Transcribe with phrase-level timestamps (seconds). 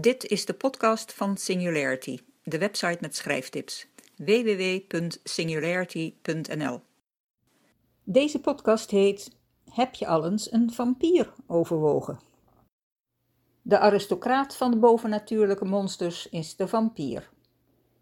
[0.00, 3.86] Dit is de podcast van Singularity, de website met schrijftips.
[4.16, 6.80] www.singularity.nl
[8.04, 9.30] Deze podcast heet
[9.70, 12.20] Heb je al eens een vampier overwogen?
[13.62, 17.30] De aristocraat van de bovennatuurlijke monsters is de vampier.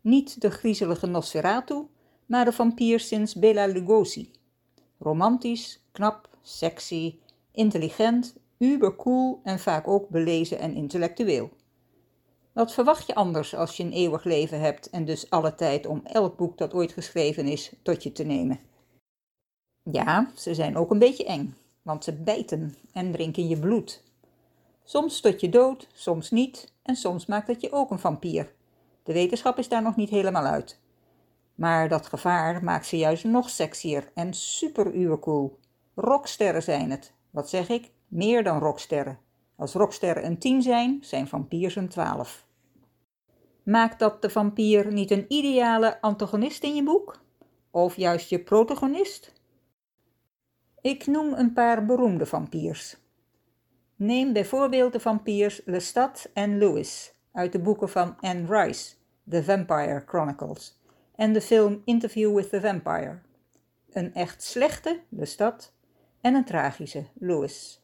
[0.01, 1.87] Niet de griezelige Nosferatu,
[2.27, 4.31] maar de vampier sinds Bela Lugosi.
[4.99, 7.19] Romantisch, knap, sexy,
[7.53, 11.51] intelligent, ubercool en vaak ook belezen en intellectueel.
[12.57, 16.01] Wat verwacht je anders als je een eeuwig leven hebt en dus alle tijd om
[16.05, 18.61] elk boek dat ooit geschreven is tot je te nemen?
[19.83, 24.03] Ja, ze zijn ook een beetje eng, want ze bijten en drinken je bloed.
[24.85, 28.53] Soms tot je dood, soms niet en soms maakt het je ook een vampier.
[29.03, 30.81] De wetenschap is daar nog niet helemaal uit.
[31.55, 35.59] Maar dat gevaar maakt ze juist nog sexier en super cool.
[35.95, 37.13] Rocksterren zijn het.
[37.31, 37.91] Wat zeg ik?
[38.09, 39.19] Meer dan rocksterren.
[39.57, 42.45] Als rocksterren een 10 zijn, zijn vampiers een 12.
[43.67, 47.21] Maakt dat de vampier niet een ideale antagonist in je boek?
[47.71, 49.33] Of juist je protagonist?
[50.81, 52.97] Ik noem een paar beroemde vampiers.
[53.97, 58.95] Neem bijvoorbeeld de vampiers Lestat en Lewis uit de boeken van Anne Rice,
[59.29, 60.79] The Vampire Chronicles,
[61.17, 63.19] en de film Interview with the Vampire.
[63.91, 65.73] Een echt slechte, Lestat,
[66.21, 67.83] en een tragische, Lewis.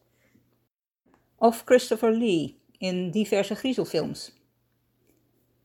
[1.37, 4.42] Of Christopher Lee in diverse griezelfilms.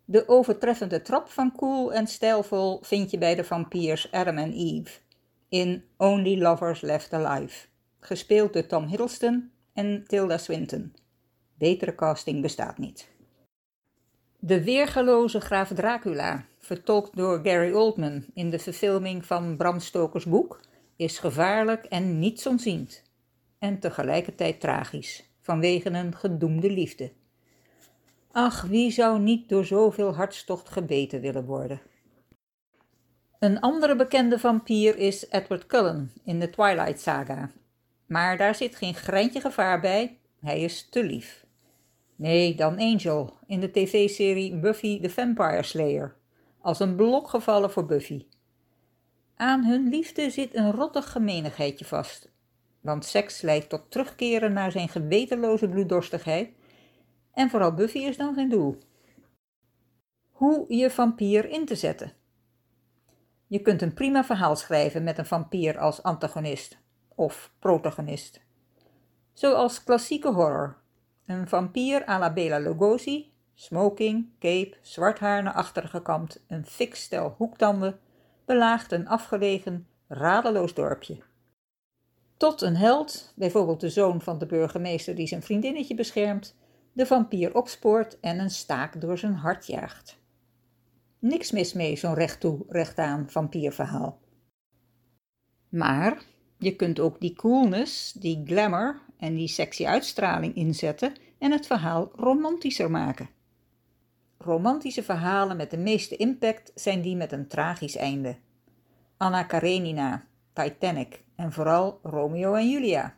[0.09, 4.99] De overtreffende trap van cool en stijlvol vind je bij de vampiers Adam en Eve
[5.49, 7.67] in Only Lovers Left Alive,
[7.99, 10.94] gespeeld door Tom Hiddleston en Tilda Swinton.
[11.58, 13.08] Betere casting bestaat niet.
[14.39, 20.59] De weergaloze graaf Dracula, vertolkt door Gary Oldman in de verfilming van Bram Stokers boek,
[20.95, 23.03] is gevaarlijk en nietsomziend.
[23.59, 27.11] En tegelijkertijd tragisch, vanwege een gedoemde liefde.
[28.39, 31.81] Ach, wie zou niet door zoveel hartstocht gebeten willen worden?
[33.39, 37.52] Een andere bekende vampier is Edward Cullen in de Twilight Saga.
[38.05, 41.45] Maar daar zit geen greintje gevaar bij, hij is te lief.
[42.15, 46.15] Nee, dan Angel in de tv-serie Buffy the Vampire Slayer,
[46.61, 48.26] als een blok gevallen voor Buffy.
[49.36, 52.31] Aan hun liefde zit een rottig gemeenigheidje vast,
[52.81, 56.49] want seks leidt tot terugkeren naar zijn gewetenloze bloeddorstigheid
[57.37, 58.77] en vooral Buffy is dan zijn doel.
[60.31, 62.11] Hoe je vampier in te zetten.
[63.48, 66.77] Je kunt een prima verhaal schrijven met een vampier als antagonist
[67.15, 68.42] of protagonist.
[69.33, 70.77] Zoals klassieke horror.
[71.26, 77.02] Een vampier à la Bela Lugosi, smoking, cape, zwart haar naar achteren gekamd, een fix
[77.02, 77.99] stel hoektanden,
[78.45, 81.17] belaagt een afgelegen, radeloos dorpje.
[82.37, 86.55] Tot een held, bijvoorbeeld de zoon van de burgemeester die zijn vriendinnetje beschermt,
[86.97, 90.19] de vampier opspoort en een staak door zijn hart jaagt.
[91.19, 94.19] Niks mis mee, zo'n recht toe, vampierverhaal.
[95.69, 96.21] Maar
[96.58, 102.11] je kunt ook die coolness, die glamour en die sexy uitstraling inzetten en het verhaal
[102.15, 103.29] romantischer maken.
[104.37, 108.37] Romantische verhalen met de meeste impact zijn die met een tragisch einde.
[109.17, 113.17] Anna Karenina, Titanic en vooral Romeo en Julia.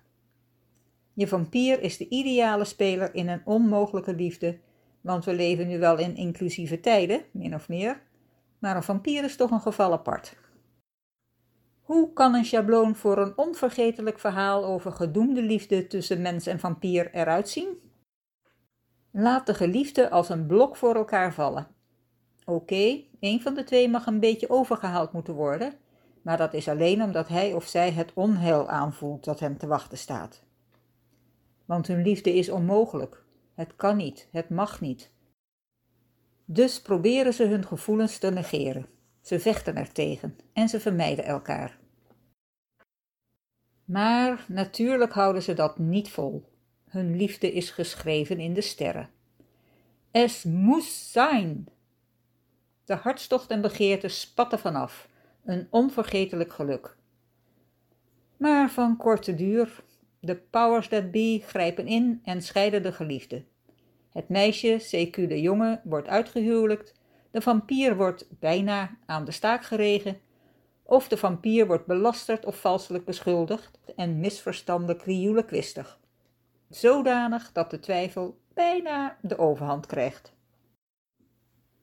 [1.20, 4.60] Je vampier is de ideale speler in een onmogelijke liefde,
[5.02, 8.02] want we leven nu wel in inclusieve tijden, min of meer,
[8.60, 10.36] maar een vampier is toch een geval apart.
[11.82, 17.14] Hoe kan een schabloon voor een onvergetelijk verhaal over gedoemde liefde tussen mens en vampier
[17.14, 17.68] eruit zien?
[19.12, 21.68] Laat de geliefde als een blok voor elkaar vallen.
[22.46, 25.74] Oké, een van de twee mag een beetje overgehaald moeten worden,
[26.22, 29.98] maar dat is alleen omdat hij of zij het onheil aanvoelt dat hem te wachten
[29.98, 30.48] staat
[31.70, 33.24] want hun liefde is onmogelijk.
[33.54, 35.12] Het kan niet, het mag niet.
[36.46, 38.86] Dus proberen ze hun gevoelens te negeren.
[39.22, 41.80] Ze vechten er tegen en ze vermijden elkaar.
[43.86, 46.50] Maar natuurlijk houden ze dat niet vol.
[46.88, 49.10] Hun liefde is geschreven in de sterren.
[50.12, 51.68] Es moest zijn.
[52.86, 55.10] De hartstocht en begeerte spatten vanaf,
[55.46, 56.98] een onvergetelijk geluk.
[58.38, 59.84] Maar van korte duur,
[60.20, 63.44] de powers that be grijpen in en scheiden de geliefde.
[64.10, 66.94] Het meisje, CQ de jongen, wordt uitgehuwelijkt,
[67.32, 70.20] de vampier wordt bijna aan de staak geregen,
[70.84, 76.00] of de vampier wordt belasterd of valselijk beschuldigd en misverstandelijk riulenkwistig.
[76.70, 80.34] Zodanig dat de twijfel bijna de overhand krijgt.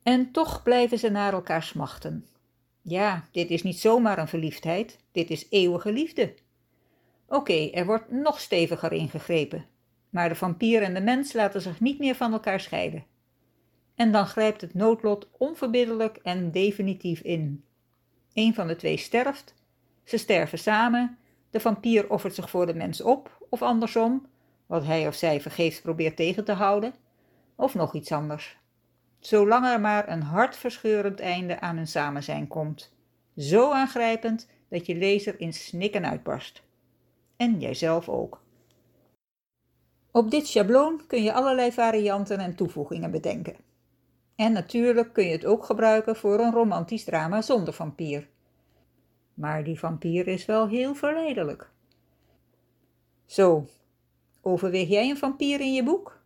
[0.02, 2.26] En toch blijven ze naar elkaar smachten.
[2.82, 6.34] Ja, dit is niet zomaar een verliefdheid, dit is eeuwige liefde.
[7.28, 9.66] Oké, er wordt nog steviger ingegrepen.
[10.10, 13.04] Maar de vampier en de mens laten zich niet meer van elkaar scheiden.
[13.94, 17.64] En dan grijpt het noodlot onverbiddelijk en definitief in.
[18.32, 19.54] Een van de twee sterft,
[20.04, 21.18] ze sterven samen,
[21.50, 24.26] de vampier offert zich voor de mens op, of andersom,
[24.66, 26.94] wat hij of zij vergeefs probeert tegen te houden,
[27.54, 28.58] of nog iets anders.
[29.18, 32.94] Zolang er maar een hartverscheurend einde aan hun samenzijn komt.
[33.36, 36.62] Zo aangrijpend dat je lezer in snikken uitbarst.
[37.36, 38.44] En jijzelf ook.
[40.10, 43.56] Op dit schabloon kun je allerlei varianten en toevoegingen bedenken.
[44.36, 48.28] En natuurlijk kun je het ook gebruiken voor een romantisch drama zonder vampier.
[49.34, 51.70] Maar die vampier is wel heel verleidelijk.
[53.26, 53.68] Zo,
[54.40, 56.20] overweeg jij een vampier in je boek?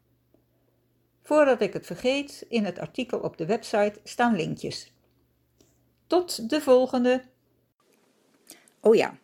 [1.23, 4.93] Voordat ik het vergeet, in het artikel op de website staan linkjes.
[6.07, 7.23] Tot de volgende.
[8.81, 9.19] Oh ja,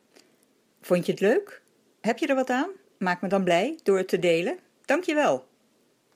[0.81, 1.63] vond je het leuk?
[2.07, 2.71] Heb je er wat aan?
[2.99, 4.59] Maak me dan blij door het te delen.
[4.85, 5.47] Dankjewel.